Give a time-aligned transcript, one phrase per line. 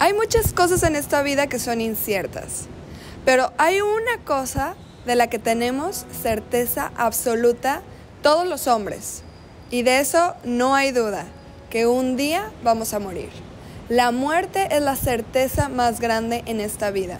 [0.00, 2.66] Hay muchas cosas en esta vida que son inciertas,
[3.24, 7.82] pero hay una cosa de la que tenemos certeza absoluta
[8.22, 9.22] todos los hombres,
[9.72, 11.24] y de eso no hay duda,
[11.68, 13.30] que un día vamos a morir.
[13.88, 17.18] La muerte es la certeza más grande en esta vida,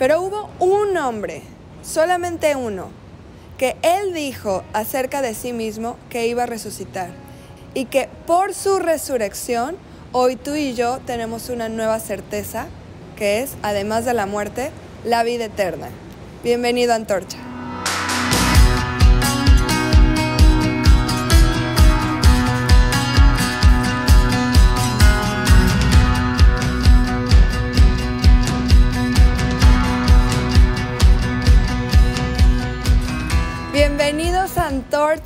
[0.00, 1.42] pero hubo un hombre,
[1.84, 2.88] solamente uno,
[3.58, 7.10] que él dijo acerca de sí mismo que iba a resucitar
[7.74, 9.76] y que por su resurrección
[10.10, 12.66] Hoy tú y yo tenemos una nueva certeza,
[13.16, 14.70] que es, además de la muerte,
[15.04, 15.88] la vida eterna.
[16.42, 17.47] Bienvenido a Antorcha.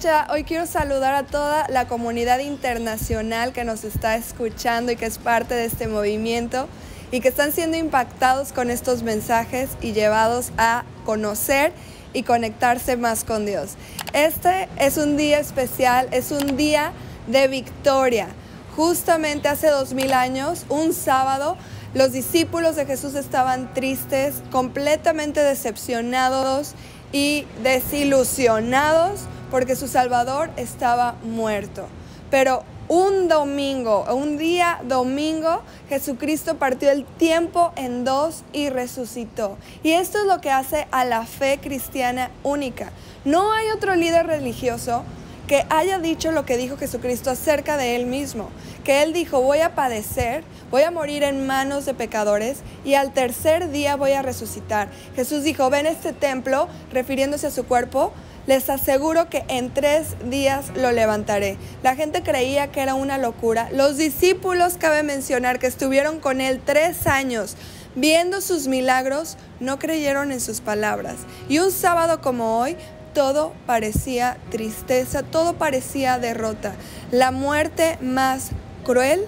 [0.05, 0.33] Antorcha.
[0.33, 5.19] Hoy quiero saludar a toda la comunidad internacional que nos está escuchando y que es
[5.19, 6.69] parte de este movimiento
[7.12, 11.73] y que están siendo impactados con estos mensajes y llevados a conocer
[12.12, 13.75] y conectarse más con Dios.
[14.12, 16.92] Este es un día especial, es un día
[17.28, 18.28] de victoria.
[18.75, 21.56] Justamente hace dos mil años, un sábado,
[21.95, 26.75] los discípulos de Jesús estaban tristes, completamente decepcionados
[27.12, 31.86] y desilusionados porque su Salvador estaba muerto.
[32.31, 39.58] Pero un domingo, un día domingo, Jesucristo partió el tiempo en dos y resucitó.
[39.83, 42.92] Y esto es lo que hace a la fe cristiana única.
[43.27, 45.05] No hay otro líder religioso
[45.47, 48.48] que haya dicho lo que dijo Jesucristo acerca de él mismo,
[48.84, 53.12] que él dijo, voy a padecer, voy a morir en manos de pecadores y al
[53.12, 54.89] tercer día voy a resucitar.
[55.14, 58.14] Jesús dijo, ven este templo, refiriéndose a su cuerpo,
[58.47, 61.57] les aseguro que en tres días lo levantaré.
[61.83, 63.69] La gente creía que era una locura.
[63.73, 67.57] Los discípulos, cabe mencionar, que estuvieron con él tres años,
[67.95, 71.17] viendo sus milagros, no creyeron en sus palabras.
[71.48, 72.77] Y un sábado como hoy,
[73.15, 76.75] todo parecía tristeza, todo parecía derrota.
[77.11, 78.51] La muerte más
[78.85, 79.20] cruel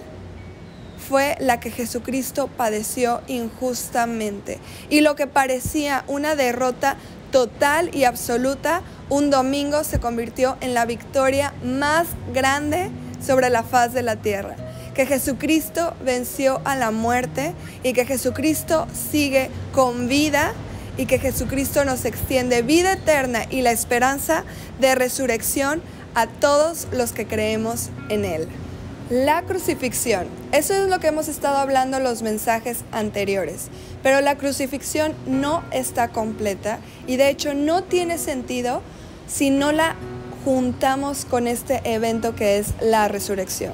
[1.07, 4.59] fue la que Jesucristo padeció injustamente.
[4.89, 6.97] Y lo que parecía una derrota
[7.35, 12.89] total y absoluta, un domingo se convirtió en la victoria más grande
[13.21, 14.55] sobre la faz de la tierra.
[14.93, 17.53] Que Jesucristo venció a la muerte
[17.83, 20.53] y que Jesucristo sigue con vida
[20.95, 24.45] y que Jesucristo nos extiende vida eterna y la esperanza
[24.79, 25.81] de resurrección
[26.13, 28.47] a todos los que creemos en Él.
[29.09, 33.67] La crucifixión, eso es lo que hemos estado hablando en los mensajes anteriores,
[34.01, 38.81] pero la crucifixión no está completa y de hecho no tiene sentido
[39.27, 39.95] si no la
[40.43, 43.73] juntamos con este evento que es la resurrección.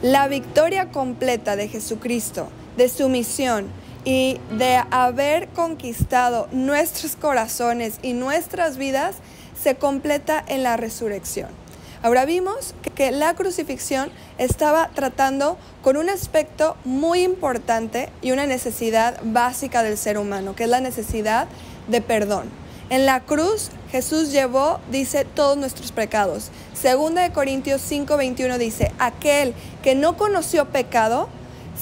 [0.00, 3.66] La victoria completa de Jesucristo, de su misión,
[4.04, 9.16] y de haber conquistado nuestros corazones y nuestras vidas
[9.60, 11.61] se completa en la resurrección.
[12.02, 19.20] Ahora vimos que la crucifixión estaba tratando con un aspecto muy importante y una necesidad
[19.22, 21.46] básica del ser humano, que es la necesidad
[21.86, 22.50] de perdón.
[22.90, 26.50] En la cruz Jesús llevó, dice, todos nuestros pecados.
[26.74, 31.28] Segunda de Corintios 5:21 dice, aquel que no conoció pecado,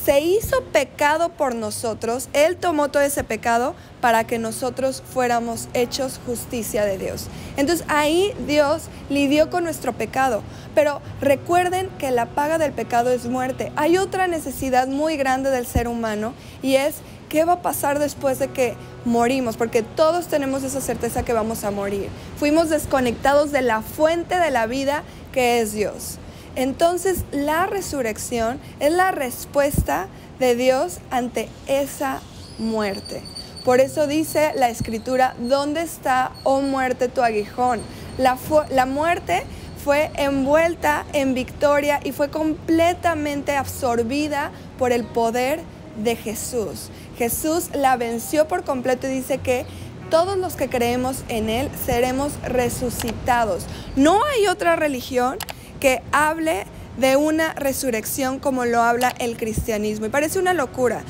[0.05, 6.21] se hizo pecado por nosotros, Él tomó todo ese pecado para que nosotros fuéramos hechos
[6.25, 7.27] justicia de Dios.
[7.57, 10.43] Entonces ahí Dios lidió con nuestro pecado.
[10.75, 13.73] Pero recuerden que la paga del pecado es muerte.
[13.77, 16.97] Hay otra necesidad muy grande del ser humano y es
[17.29, 18.75] qué va a pasar después de que
[19.05, 22.09] morimos, porque todos tenemos esa certeza que vamos a morir.
[22.39, 25.03] Fuimos desconectados de la fuente de la vida
[25.33, 26.19] que es Dios.
[26.61, 32.21] Entonces la resurrección es la respuesta de Dios ante esa
[32.59, 33.23] muerte.
[33.65, 37.81] Por eso dice la escritura, ¿dónde está, oh muerte, tu aguijón?
[38.19, 38.37] La,
[38.69, 39.45] la muerte
[39.83, 45.61] fue envuelta en victoria y fue completamente absorbida por el poder
[45.97, 46.91] de Jesús.
[47.17, 49.65] Jesús la venció por completo y dice que
[50.11, 53.65] todos los que creemos en Él seremos resucitados.
[53.97, 55.39] No hay otra religión
[55.81, 56.65] que hable
[56.99, 60.07] de una resurrección como lo habla el cristianismo.
[60.07, 61.03] Y parece una locura.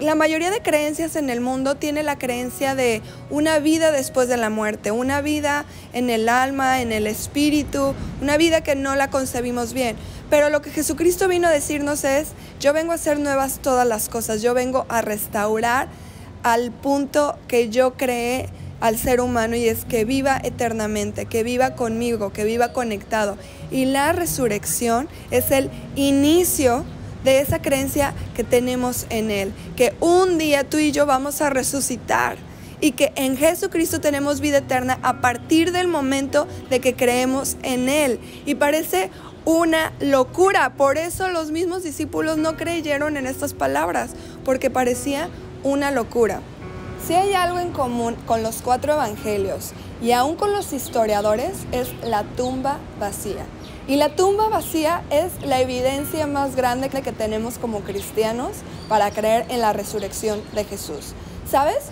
[0.00, 3.00] La mayoría de creencias en el mundo tiene la creencia de
[3.30, 8.36] una vida después de la muerte, una vida en el alma, en el espíritu, una
[8.36, 9.94] vida que no la concebimos bien.
[10.30, 12.28] Pero lo que Jesucristo vino a decirnos es,
[12.58, 15.86] yo vengo a hacer nuevas todas las cosas, yo vengo a restaurar
[16.42, 18.48] al punto que yo creé
[18.80, 23.36] al ser humano y es que viva eternamente, que viva conmigo, que viva conectado.
[23.70, 26.84] Y la resurrección es el inicio
[27.24, 31.50] de esa creencia que tenemos en Él, que un día tú y yo vamos a
[31.50, 32.36] resucitar
[32.80, 37.88] y que en Jesucristo tenemos vida eterna a partir del momento de que creemos en
[37.88, 38.20] Él.
[38.44, 39.10] Y parece
[39.46, 44.10] una locura, por eso los mismos discípulos no creyeron en estas palabras,
[44.44, 45.28] porque parecía
[45.62, 46.40] una locura.
[47.06, 51.92] Si hay algo en común con los cuatro evangelios y aún con los historiadores es
[52.02, 53.44] la tumba vacía.
[53.86, 58.52] Y la tumba vacía es la evidencia más grande que tenemos como cristianos
[58.88, 61.12] para creer en la resurrección de Jesús.
[61.46, 61.90] ¿Sabes?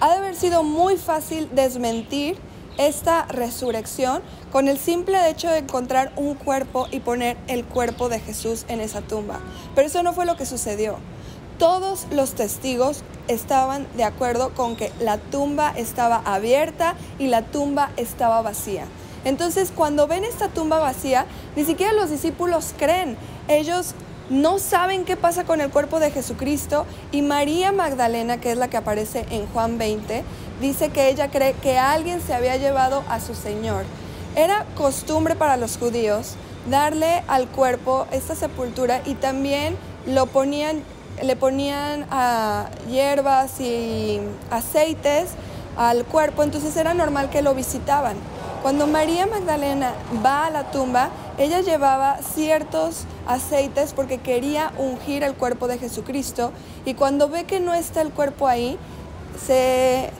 [0.00, 2.36] Ha de haber sido muy fácil desmentir
[2.76, 4.20] esta resurrección
[4.52, 8.80] con el simple hecho de encontrar un cuerpo y poner el cuerpo de Jesús en
[8.80, 9.40] esa tumba.
[9.74, 10.98] Pero eso no fue lo que sucedió.
[11.60, 17.90] Todos los testigos estaban de acuerdo con que la tumba estaba abierta y la tumba
[17.98, 18.86] estaba vacía.
[19.26, 21.26] Entonces, cuando ven esta tumba vacía,
[21.56, 23.18] ni siquiera los discípulos creen.
[23.46, 23.94] Ellos
[24.30, 28.68] no saben qué pasa con el cuerpo de Jesucristo y María Magdalena, que es la
[28.68, 30.24] que aparece en Juan 20,
[30.62, 33.84] dice que ella cree que alguien se había llevado a su Señor.
[34.34, 36.36] Era costumbre para los judíos
[36.70, 39.76] darle al cuerpo esta sepultura y también
[40.06, 40.82] lo ponían,
[41.22, 44.20] le ponían ah, hierbas y
[44.50, 45.30] aceites
[45.76, 48.16] al cuerpo, entonces era normal que lo visitaban.
[48.62, 49.94] Cuando María Magdalena
[50.24, 51.08] va a la tumba,
[51.38, 56.52] ella llevaba ciertos aceites porque quería ungir el cuerpo de Jesucristo
[56.84, 58.78] y cuando ve que no está el cuerpo ahí,
[59.46, 60.10] se,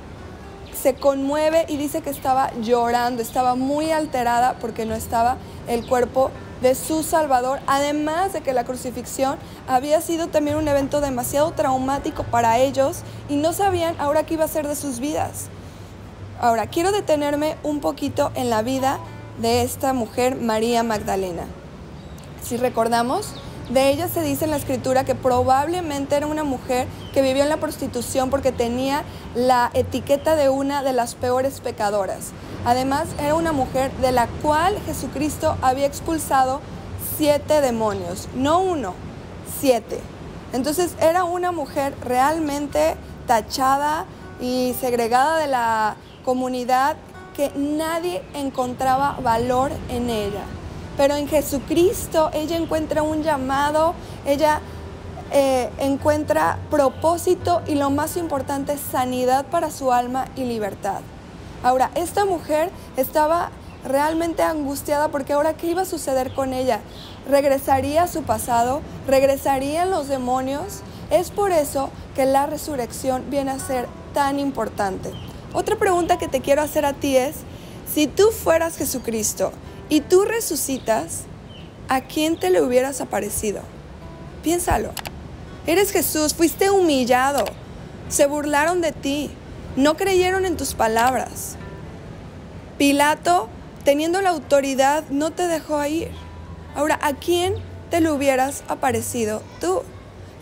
[0.81, 5.37] se conmueve y dice que estaba llorando, estaba muy alterada porque no estaba
[5.69, 6.31] el cuerpo
[6.61, 12.25] de su Salvador, además de que la crucifixión había sido también un evento demasiado traumático
[12.25, 15.49] para ellos y no sabían ahora qué iba a ser de sus vidas.
[16.41, 18.99] Ahora, quiero detenerme un poquito en la vida
[19.41, 21.45] de esta mujer, María Magdalena.
[22.43, 23.35] Si recordamos,
[23.73, 27.49] de ella se dice en la escritura que probablemente era una mujer que vivió en
[27.49, 32.33] la prostitución porque tenía la etiqueta de una de las peores pecadoras.
[32.65, 36.61] Además, era una mujer de la cual Jesucristo había expulsado
[37.17, 38.95] siete demonios, no uno,
[39.61, 40.01] siete.
[40.53, 42.97] Entonces era una mujer realmente
[43.27, 44.05] tachada
[44.41, 45.95] y segregada de la
[46.25, 46.97] comunidad
[47.37, 50.43] que nadie encontraba valor en ella.
[51.01, 53.95] Pero en Jesucristo ella encuentra un llamado,
[54.27, 54.61] ella
[55.33, 61.01] eh, encuentra propósito y lo más importante, sanidad para su alma y libertad.
[61.63, 63.51] Ahora, esta mujer estaba
[63.83, 66.81] realmente angustiada porque ahora qué iba a suceder con ella.
[67.27, 68.83] ¿Regresaría a su pasado?
[69.09, 70.81] ¿Regresarían los demonios?
[71.11, 75.13] Es por eso que la resurrección viene a ser tan importante.
[75.55, 77.37] Otra pregunta que te quiero hacer a ti es,
[77.91, 79.51] si tú fueras Jesucristo
[79.91, 81.25] y tú resucitas,
[81.89, 83.61] ¿a quién te le hubieras aparecido?
[84.43, 84.93] Piénsalo.
[85.67, 87.45] Eres Jesús, fuiste humillado,
[88.09, 89.31] se burlaron de ti,
[89.77, 91.57] no creyeron en tus palabras.
[92.79, 93.49] Pilato,
[93.85, 96.11] teniendo la autoridad, no te dejó ir.
[96.75, 97.55] Ahora, ¿a quién
[97.91, 99.83] te le hubieras aparecido tú?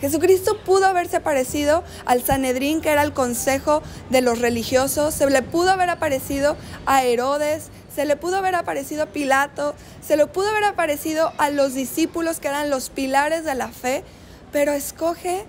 [0.00, 5.42] Jesucristo pudo haberse parecido al Sanedrín, que era el consejo de los religiosos, se le
[5.42, 6.56] pudo haber aparecido
[6.86, 9.74] a Herodes, se le pudo haber aparecido a Pilato,
[10.06, 14.04] se le pudo haber aparecido a los discípulos que eran los pilares de la fe,
[14.52, 15.44] pero escoge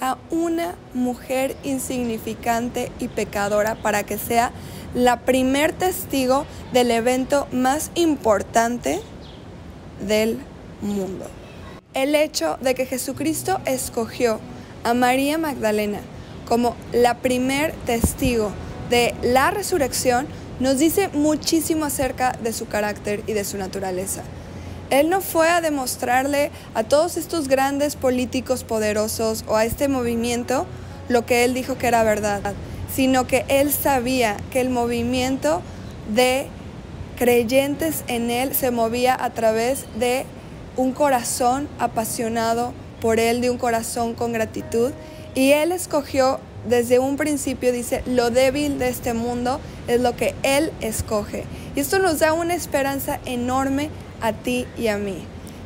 [0.00, 4.52] a una mujer insignificante y pecadora para que sea
[4.94, 9.02] la primer testigo del evento más importante
[10.00, 10.38] del
[10.80, 11.26] mundo.
[11.92, 14.40] El hecho de que Jesucristo escogió
[14.82, 16.00] a María Magdalena
[16.48, 18.50] como la primer testigo
[18.88, 20.26] de la resurrección
[20.60, 24.22] nos dice muchísimo acerca de su carácter y de su naturaleza.
[24.90, 30.66] Él no fue a demostrarle a todos estos grandes políticos poderosos o a este movimiento
[31.08, 32.54] lo que él dijo que era verdad,
[32.94, 35.60] sino que él sabía que el movimiento
[36.14, 36.48] de
[37.16, 40.26] creyentes en él se movía a través de
[40.76, 44.92] un corazón apasionado por Él, de un corazón con gratitud.
[45.34, 50.34] Y Él escogió desde un principio, dice, lo débil de este mundo es lo que
[50.42, 51.44] Él escoge.
[51.74, 55.18] Y esto nos da una esperanza enorme a ti y a mí,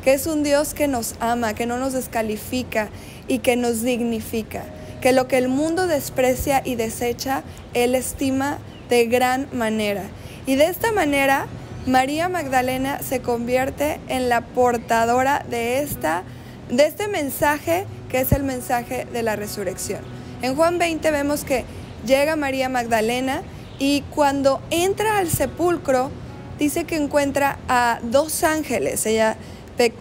[0.04, 2.90] que es un Dios que nos ama, que no nos descalifica
[3.28, 4.64] y que nos dignifica,
[5.00, 7.42] que lo que el mundo desprecia y desecha,
[7.74, 10.02] Él estima de gran manera.
[10.46, 11.46] Y de esta manera
[11.86, 16.24] María Magdalena se convierte en la portadora de, esta,
[16.70, 20.19] de este mensaje que es el mensaje de la resurrección.
[20.42, 21.64] En Juan 20 vemos que
[22.06, 23.42] llega María Magdalena
[23.78, 26.10] y cuando entra al sepulcro
[26.58, 29.36] dice que encuentra a dos ángeles, ella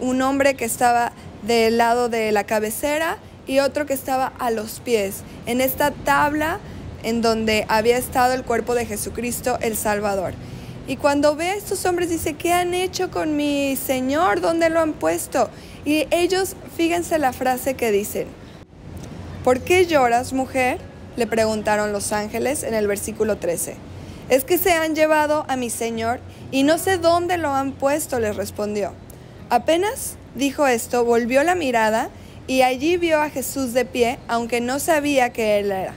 [0.01, 3.17] un hombre que estaba del lado de la cabecera
[3.47, 6.59] y otro que estaba a los pies, en esta tabla
[7.03, 10.33] en donde había estado el cuerpo de Jesucristo el Salvador.
[10.85, 14.41] Y cuando ve a estos hombres dice, ¿qué han hecho con mi Señor?
[14.41, 15.49] ¿Dónde lo han puesto?
[15.85, 18.27] Y ellos, fíjense la frase que dicen,
[19.43, 20.79] ¿por qué lloras, mujer?
[21.15, 23.75] Le preguntaron los ángeles en el versículo 13.
[24.29, 26.19] Es que se han llevado a mi Señor
[26.51, 28.93] y no sé dónde lo han puesto, les respondió.
[29.49, 32.09] Apenas dijo esto, volvió la mirada
[32.47, 35.93] y allí vio a Jesús de pie, aunque no sabía que él era.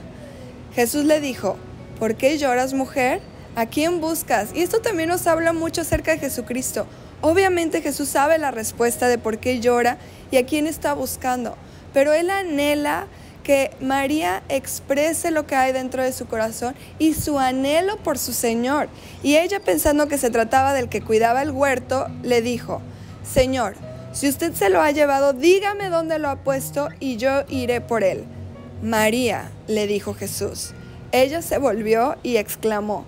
[0.75, 1.57] Jesús le dijo,
[1.99, 3.21] ¿por qué lloras, mujer?
[3.55, 4.49] ¿A quién buscas?
[4.55, 6.87] Y esto también nos habla mucho acerca de Jesucristo.
[7.21, 9.97] Obviamente Jesús sabe la respuesta de por qué llora
[10.31, 11.55] y a quién está buscando,
[11.93, 13.07] pero él anhela
[13.43, 18.33] que María exprese lo que hay dentro de su corazón y su anhelo por su
[18.33, 18.87] Señor.
[19.21, 22.81] Y ella pensando que se trataba del que cuidaba el huerto, le dijo,
[23.23, 23.75] Señor,
[24.13, 28.03] si usted se lo ha llevado, dígame dónde lo ha puesto y yo iré por
[28.03, 28.23] él.
[28.81, 30.71] María, le dijo Jesús.
[31.11, 33.05] Ella se volvió y exclamó,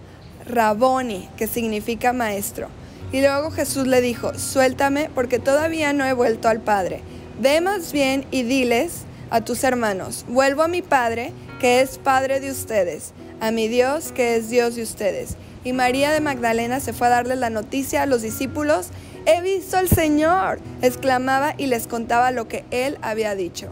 [0.48, 2.70] Raboni, que significa maestro.
[3.12, 7.02] Y luego Jesús le dijo, suéltame porque todavía no he vuelto al Padre.
[7.40, 9.02] Ve más bien y diles,
[9.36, 13.12] a tus hermanos, vuelvo a mi Padre, que es Padre de ustedes,
[13.42, 15.36] a mi Dios, que es Dios de ustedes.
[15.66, 18.92] Y María de Magdalena se fue a darle la noticia a los discípulos,
[19.26, 23.72] he visto al Señor, exclamaba y les contaba lo que él había dicho.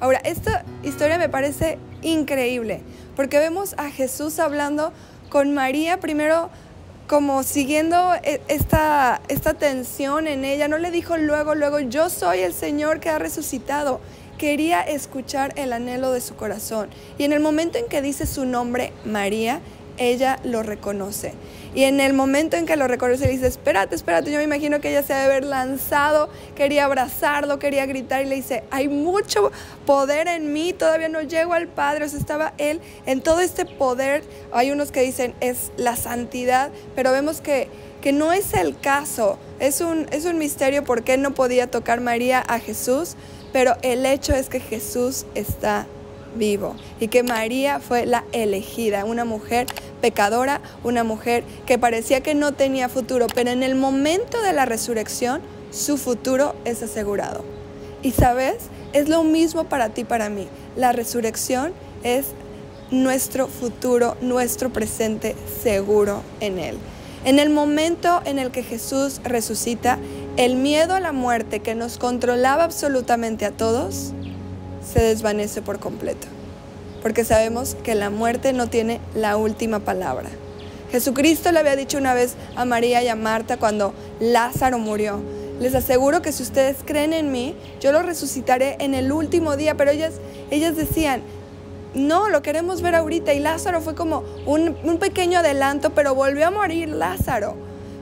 [0.00, 2.80] Ahora, esta historia me parece increíble,
[3.14, 4.94] porque vemos a Jesús hablando
[5.28, 6.48] con María primero
[7.06, 12.38] como siguiendo e, esta, esta tensión en ella, no le dijo luego, luego, yo soy
[12.38, 14.00] el Señor que ha resucitado
[14.42, 16.88] quería escuchar el anhelo de su corazón.
[17.16, 19.60] Y en el momento en que dice su nombre, María,
[19.98, 21.34] ella lo reconoce.
[21.76, 24.80] Y en el momento en que lo reconoce, le dice, espérate, espérate, yo me imagino
[24.80, 29.52] que ella se debe haber lanzado, quería abrazarlo, quería gritar y le dice, hay mucho
[29.86, 33.64] poder en mí, todavía no llego al Padre, o sea, estaba él en todo este
[33.64, 34.24] poder.
[34.50, 37.68] Hay unos que dicen, es la santidad, pero vemos que,
[38.02, 42.00] que no es el caso, es un, es un misterio por qué no podía tocar
[42.00, 43.14] María a Jesús,
[43.52, 45.86] pero el hecho es que Jesús está
[46.34, 49.66] vivo y que María fue la elegida, una mujer
[50.00, 54.66] pecadora, una mujer que parecía que no tenía futuro, pero en el momento de la
[54.66, 55.40] resurrección
[55.70, 57.44] su futuro es asegurado.
[58.02, 58.56] Y sabes,
[58.92, 60.48] es lo mismo para ti, para mí.
[60.76, 62.26] La resurrección es
[62.90, 66.78] nuestro futuro, nuestro presente seguro en Él.
[67.24, 69.98] En el momento en el que Jesús resucita,
[70.36, 74.12] el miedo a la muerte que nos controlaba absolutamente a todos
[74.84, 76.26] se desvanece por completo,
[77.00, 80.30] porque sabemos que la muerte no tiene la última palabra.
[80.90, 85.20] Jesucristo le había dicho una vez a María y a Marta cuando Lázaro murió,
[85.60, 89.76] les aseguro que si ustedes creen en mí, yo lo resucitaré en el último día,
[89.76, 90.14] pero ellas,
[90.50, 91.22] ellas decían,
[91.94, 93.34] no, lo queremos ver ahorita.
[93.34, 97.54] Y Lázaro fue como un, pequeño adelanto, pero volvió a morir Lázaro.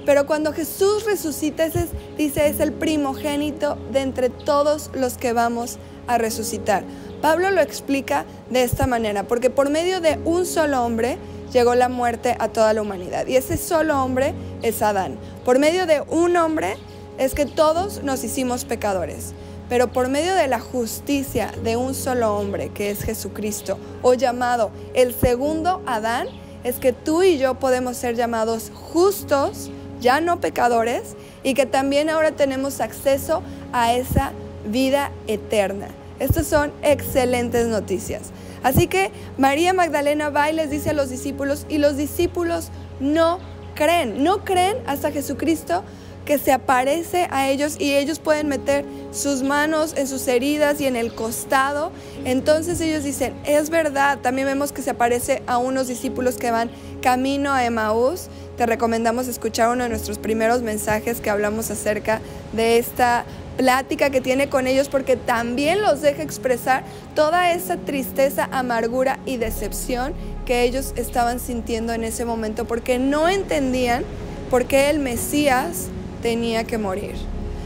[0.06, 5.78] Pero cuando Jesús resucita, ese dice, es el primogénito de entre todos los que vamos
[6.06, 6.84] a resucitar.
[7.20, 11.18] Pablo lo explica de esta manera, porque por medio de un solo hombre
[11.52, 13.26] llegó la muerte a toda la humanidad.
[13.26, 15.18] Y ese solo hombre es Adán.
[15.44, 16.76] Por medio de un hombre
[17.18, 19.34] es que todos nos hicimos pecadores.
[19.70, 24.70] Pero por medio de la justicia de un solo hombre, que es Jesucristo, o llamado
[24.92, 26.26] el segundo Adán,
[26.64, 32.10] es que tú y yo podemos ser llamados justos ya no pecadores, y que también
[32.10, 34.32] ahora tenemos acceso a esa
[34.66, 35.88] vida eterna.
[36.18, 38.22] Estas son excelentes noticias.
[38.62, 43.38] Así que María Magdalena va y les dice a los discípulos y los discípulos no
[43.74, 45.82] creen, no creen hasta Jesucristo
[46.30, 50.86] que se aparece a ellos y ellos pueden meter sus manos en sus heridas y
[50.86, 51.90] en el costado.
[52.24, 56.70] Entonces ellos dicen, es verdad, también vemos que se aparece a unos discípulos que van
[57.02, 62.20] camino a Emaús te recomendamos escuchar uno de nuestros primeros mensajes que hablamos acerca
[62.52, 63.24] de esta
[63.56, 66.84] plática que tiene con ellos porque también los deja expresar
[67.16, 70.12] toda esa tristeza, amargura y decepción
[70.46, 74.04] que ellos estaban sintiendo en ese momento porque no entendían
[74.48, 75.88] por qué el Mesías
[76.22, 77.14] tenía que morir.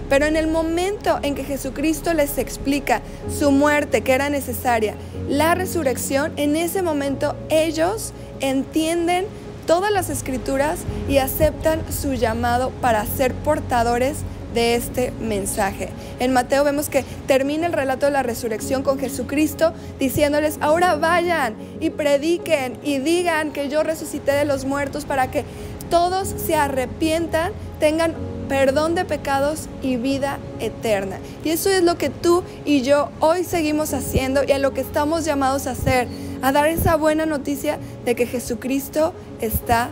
[0.08, 4.94] Pero en el momento en que Jesucristo les explica su muerte que era necesaria,
[5.28, 9.24] la resurrección, en ese momento ellos entienden
[9.66, 14.18] todas las escrituras y aceptan su llamado para ser portadores
[14.52, 15.88] de este mensaje.
[16.20, 21.56] En Mateo vemos que termina el relato de la resurrección con Jesucristo diciéndoles, ahora vayan
[21.80, 25.44] y prediquen y digan que yo resucité de los muertos para que
[25.90, 28.14] todos se arrepientan, tengan
[28.48, 31.18] perdón de pecados y vida eterna.
[31.44, 34.80] Y eso es lo que tú y yo hoy seguimos haciendo y a lo que
[34.80, 36.08] estamos llamados a hacer,
[36.42, 39.90] a dar esa buena noticia de que Jesucristo está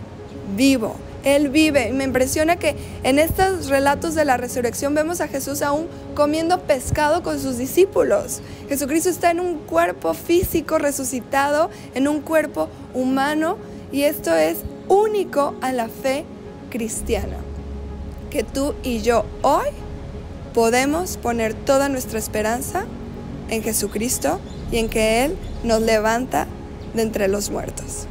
[0.56, 0.96] vivo.
[1.24, 1.88] Él vive.
[1.88, 6.60] Y me impresiona que en estos relatos de la resurrección vemos a Jesús aún comiendo
[6.62, 8.40] pescado con sus discípulos.
[8.68, 13.56] Jesucristo está en un cuerpo físico resucitado, en un cuerpo humano,
[13.92, 16.24] y esto es único a la fe
[16.70, 17.51] cristiana.
[18.32, 19.68] Que tú y yo hoy
[20.54, 22.86] podemos poner toda nuestra esperanza
[23.50, 26.46] en Jesucristo y en que Él nos levanta
[26.94, 28.06] de entre los muertos.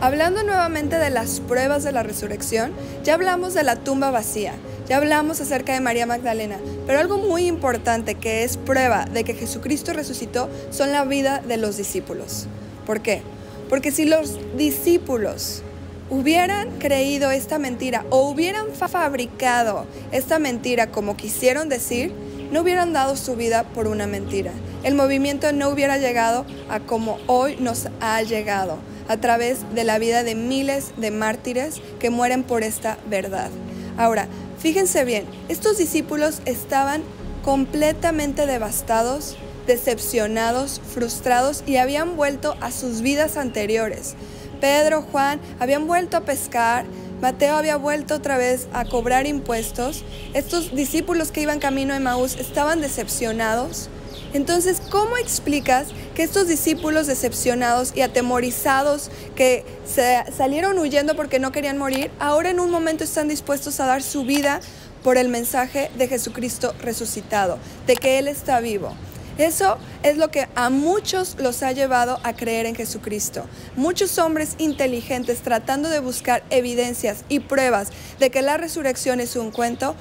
[0.00, 2.70] Hablando nuevamente de las pruebas de la resurrección,
[3.02, 4.52] ya hablamos de la tumba vacía,
[4.88, 9.34] ya hablamos acerca de María Magdalena, pero algo muy importante que es prueba de que
[9.34, 12.46] Jesucristo resucitó son la vida de los discípulos.
[12.86, 13.22] ¿Por qué?
[13.68, 15.64] Porque si los discípulos
[16.10, 22.12] hubieran creído esta mentira o hubieran fabricado esta mentira como quisieron decir,
[22.50, 24.52] no hubieran dado su vida por una mentira.
[24.82, 29.98] El movimiento no hubiera llegado a como hoy nos ha llegado a través de la
[29.98, 33.50] vida de miles de mártires que mueren por esta verdad.
[33.96, 37.02] Ahora, fíjense bien, estos discípulos estaban
[37.42, 39.36] completamente devastados,
[39.66, 44.14] decepcionados, frustrados y habían vuelto a sus vidas anteriores.
[44.60, 46.84] Pedro, Juan habían vuelto a pescar,
[47.20, 50.04] Mateo había vuelto otra vez a cobrar impuestos.
[50.34, 53.88] Estos discípulos que iban camino a Maús estaban decepcionados,
[54.34, 61.50] entonces, ¿cómo explicas que estos discípulos decepcionados y atemorizados que se salieron huyendo porque no
[61.50, 64.60] querían morir, ahora en un momento están dispuestos a dar su vida
[65.02, 68.92] por el mensaje de Jesucristo resucitado, de que Él está vivo?
[69.38, 73.44] Eso es lo que a muchos los ha llevado a creer en Jesucristo.
[73.76, 79.52] Muchos hombres inteligentes tratando de buscar evidencias y pruebas de que la resurrección es un
[79.52, 79.94] cuento,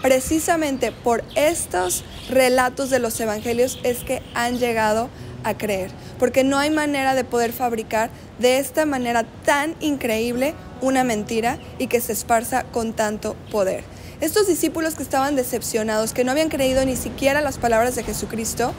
[0.00, 5.10] precisamente por estos relatos de los evangelios es que han llegado
[5.44, 11.04] a creer, porque no hay manera de poder fabricar de esta manera tan increíble una
[11.04, 13.84] mentira y que se esparza con tanto poder.
[14.20, 18.72] Estos discípulos que estaban decepcionados, que no habían creído ni siquiera las palabras de Jesucristo,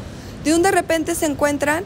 [0.43, 1.85] de un de repente se encuentran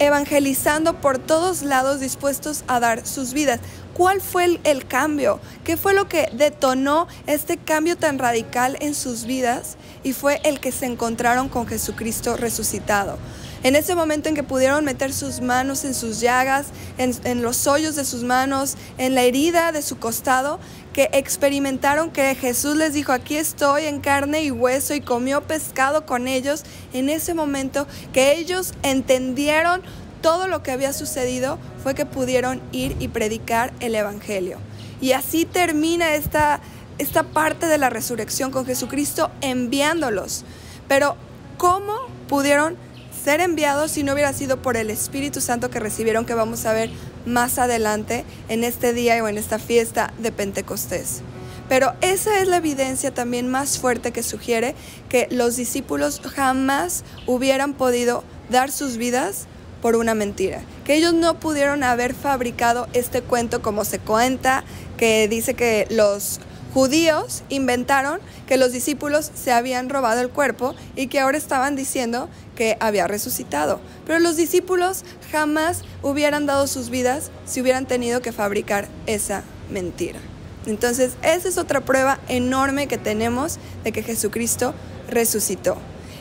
[0.00, 3.60] evangelizando por todos lados dispuestos a dar sus vidas.
[3.94, 5.38] ¿Cuál fue el, cambio?
[5.62, 9.76] ¿Qué fue lo que detonó este cambio tan radical en sus vidas?
[10.02, 13.16] Y fue el que se encontraron con Jesucristo resucitado.
[13.64, 16.66] En ese momento en que pudieron meter sus manos en sus llagas,
[16.98, 20.58] en, los hoyos de sus manos, en la herida de su costado,
[20.92, 26.06] que experimentaron que Jesús les dijo, aquí estoy en carne y hueso y comió pescado
[26.06, 29.82] con ellos, en ese momento que ellos entendieron
[30.22, 34.58] todo lo que había sucedido fue que pudieron ir y predicar el Evangelio.
[35.00, 36.60] Y así termina esta,
[36.98, 40.44] esta parte de la resurrección con Jesucristo enviándolos.
[40.88, 41.16] Pero
[41.58, 41.94] ¿cómo
[42.28, 42.76] pudieron
[43.22, 46.72] ser enviados si no hubiera sido por el Espíritu Santo que recibieron, que vamos a
[46.72, 46.90] ver
[47.24, 51.22] más adelante en este día o en esta fiesta de Pentecostés?
[51.68, 54.74] Pero esa es la evidencia también más fuerte que sugiere
[55.08, 59.46] que los discípulos jamás hubieran podido dar sus vidas
[59.80, 64.64] por una mentira, que ellos no pudieron haber fabricado este cuento como se cuenta,
[64.96, 66.40] que dice que los
[66.72, 72.28] judíos inventaron que los discípulos se habían robado el cuerpo y que ahora estaban diciendo
[72.62, 73.80] que había resucitado.
[74.06, 80.20] Pero los discípulos jamás hubieran dado sus vidas si hubieran tenido que fabricar esa mentira.
[80.66, 84.74] Entonces, esa es otra prueba enorme que tenemos de que Jesucristo
[85.08, 85.76] resucitó.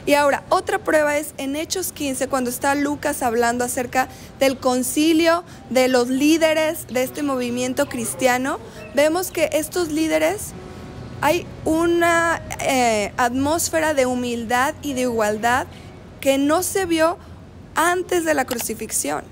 [0.07, 4.07] Y ahora, otra prueba es en Hechos 15, cuando está Lucas hablando acerca
[4.39, 8.57] del concilio de los líderes de este movimiento cristiano,
[8.95, 10.53] vemos que estos líderes
[11.21, 15.67] hay una eh, atmósfera de humildad y de igualdad
[16.21, 17.17] que no se vio
[17.75, 19.23] antes de la crucifixión.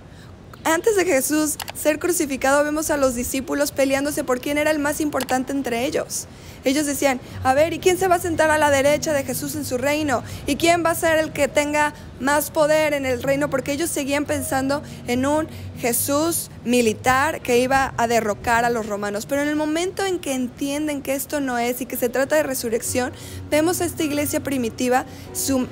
[0.65, 4.99] Antes de Jesús ser crucificado, vemos a los discípulos peleándose por quién era el más
[4.99, 6.27] importante entre ellos.
[6.63, 9.55] Ellos decían, a ver, ¿y quién se va a sentar a la derecha de Jesús
[9.55, 10.23] en su reino?
[10.47, 13.49] ¿Y quién va a ser el que tenga más poder en el reino?
[13.49, 15.47] Porque ellos seguían pensando en un
[15.79, 19.25] Jesús militar que iba a derrocar a los romanos.
[19.25, 22.35] Pero en el momento en que entienden que esto no es y que se trata
[22.35, 23.13] de resurrección,
[23.49, 25.05] vemos a esta iglesia primitiva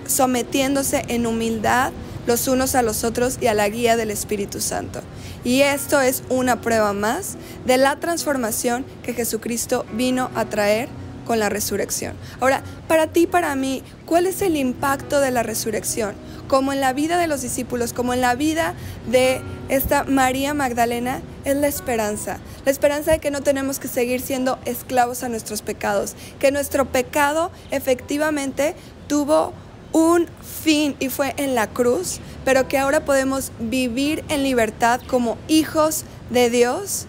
[0.07, 1.91] sometiéndose en humildad
[2.27, 5.01] los unos a los otros y a la guía del Espíritu Santo.
[5.43, 10.89] Y esto es una prueba más de la transformación que Jesucristo vino a traer
[11.25, 12.15] con la resurrección.
[12.39, 16.15] Ahora, para ti, para mí, ¿cuál es el impacto de la resurrección?
[16.47, 18.73] Como en la vida de los discípulos, como en la vida
[19.11, 22.39] de esta María Magdalena, es la esperanza.
[22.65, 26.85] La esperanza de que no tenemos que seguir siendo esclavos a nuestros pecados, que nuestro
[26.85, 28.75] pecado efectivamente
[29.07, 29.53] tuvo
[29.91, 30.27] un
[30.67, 36.49] y fue en la cruz, pero que ahora podemos vivir en libertad como hijos de
[36.49, 37.05] Dios,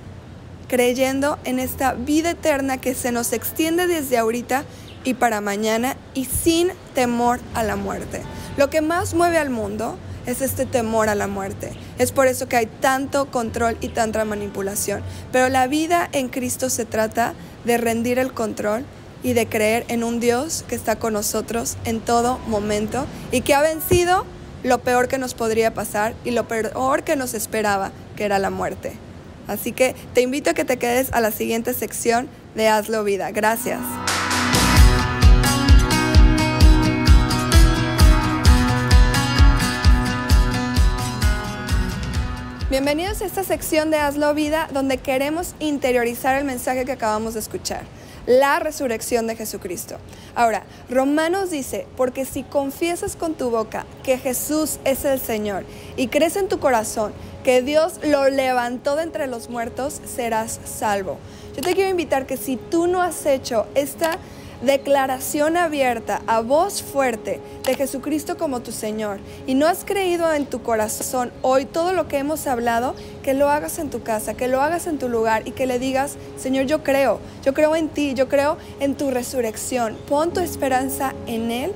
[0.68, 4.64] creyendo en esta vida eterna que se nos extiende desde ahorita
[5.02, 8.22] y para mañana y sin temor a la muerte.
[8.56, 11.72] Lo que más mueve al mundo es este temor a la muerte.
[11.98, 15.02] Es por eso que hay tanto control y tanta manipulación.
[15.32, 18.84] Pero la vida en Cristo se trata de rendir el control
[19.22, 23.54] y de creer en un Dios que está con nosotros en todo momento y que
[23.54, 24.24] ha vencido
[24.62, 28.50] lo peor que nos podría pasar y lo peor que nos esperaba, que era la
[28.50, 28.92] muerte.
[29.46, 33.30] Así que te invito a que te quedes a la siguiente sección de Hazlo Vida.
[33.30, 33.80] Gracias.
[42.70, 47.40] Bienvenidos a esta sección de Hazlo Vida, donde queremos interiorizar el mensaje que acabamos de
[47.40, 47.97] escuchar
[48.28, 49.96] la resurrección de Jesucristo.
[50.34, 55.64] Ahora, Romanos dice, porque si confiesas con tu boca que Jesús es el Señor
[55.96, 57.12] y crees en tu corazón
[57.42, 61.16] que Dios lo levantó de entre los muertos, serás salvo.
[61.56, 64.18] Yo te quiero invitar que si tú no has hecho esta
[64.62, 70.46] declaración abierta a voz fuerte de Jesucristo como tu Señor y no has creído en
[70.46, 74.48] tu corazón hoy todo lo que hemos hablado, que lo hagas en tu casa, que
[74.48, 77.88] lo hagas en tu lugar y que le digas, Señor, yo creo, yo creo en
[77.88, 79.96] ti, yo creo en tu resurrección.
[80.08, 81.72] Pon tu esperanza en Él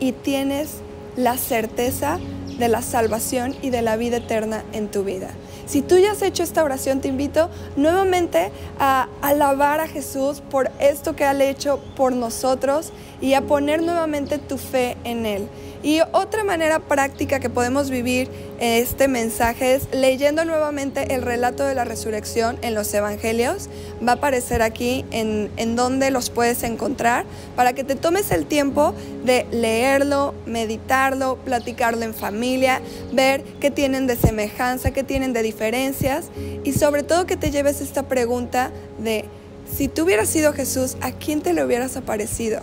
[0.00, 0.78] y tienes
[1.16, 2.18] la certeza
[2.58, 5.30] de la salvación y de la vida eterna en tu vida.
[5.66, 10.70] Si tú ya has hecho esta oración, te invito nuevamente a alabar a Jesús por
[10.78, 15.48] esto que ha hecho por nosotros y a poner nuevamente tu fe en Él.
[15.84, 21.74] Y otra manera práctica que podemos vivir este mensaje es leyendo nuevamente el relato de
[21.74, 23.68] la resurrección en los evangelios.
[24.02, 28.46] Va a aparecer aquí en, en donde los puedes encontrar para que te tomes el
[28.46, 28.94] tiempo
[29.26, 32.80] de leerlo, meditarlo, platicarlo en familia,
[33.12, 36.30] ver qué tienen de semejanza, qué tienen de diferencias
[36.64, 39.26] y sobre todo que te lleves esta pregunta de
[39.70, 42.62] si tú hubieras sido Jesús, ¿a quién te le hubieras aparecido?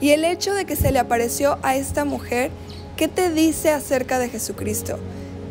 [0.00, 2.50] Y el hecho de que se le apareció a esta mujer,
[2.96, 4.98] ¿qué te dice acerca de Jesucristo?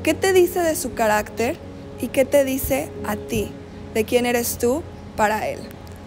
[0.03, 1.57] ¿Qué te dice de su carácter?
[2.01, 3.51] ¿Y qué te dice a ti?
[3.93, 4.81] ¿De quién eres tú
[5.15, 5.59] para Él?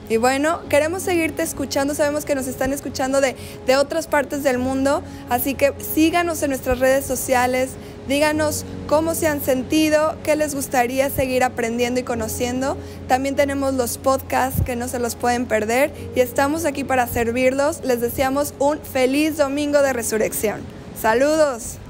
[0.09, 4.59] Y bueno, queremos seguirte escuchando, sabemos que nos están escuchando de, de otras partes del
[4.59, 7.71] mundo, así que síganos en nuestras redes sociales,
[8.09, 12.77] díganos cómo se han sentido, qué les gustaría seguir aprendiendo y conociendo.
[13.09, 17.83] También tenemos los podcasts que no se los pueden perder y estamos aquí para servirlos.
[17.85, 20.61] Les deseamos un feliz domingo de resurrección.
[21.01, 21.82] Saludos.